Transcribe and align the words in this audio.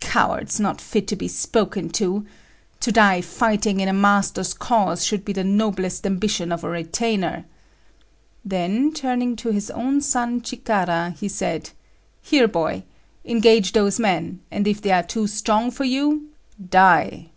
Cowards, 0.00 0.58
not 0.58 0.80
fit 0.80 1.06
to 1.08 1.14
be 1.14 1.28
spoken 1.28 1.90
to! 1.90 2.24
to 2.80 2.90
die 2.90 3.20
fighting 3.20 3.80
in 3.80 3.86
a 3.86 3.92
master's 3.92 4.54
cause 4.54 5.04
should 5.04 5.26
be 5.26 5.32
the 5.34 5.44
noblest 5.44 6.06
ambition 6.06 6.50
of 6.52 6.64
a 6.64 6.70
retainer!" 6.70 7.44
Then 8.42 8.92
turning 8.94 9.36
to 9.36 9.50
his 9.50 9.70
own 9.70 10.00
son 10.00 10.40
Chikara, 10.40 11.14
he 11.18 11.28
said, 11.28 11.68
"Here, 12.22 12.48
boy! 12.48 12.84
engage 13.26 13.72
those 13.72 14.00
men, 14.00 14.40
and 14.50 14.66
if 14.66 14.80
they 14.80 14.90
are 14.90 15.02
too 15.02 15.26
strong 15.26 15.70
for 15.70 15.84
you, 15.84 16.28
die!" 16.66 17.28